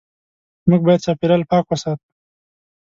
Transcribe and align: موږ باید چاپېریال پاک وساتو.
موږ 0.69 0.81
باید 0.85 1.03
چاپېریال 1.05 1.43
پاک 1.51 1.65
وساتو. 1.67 2.05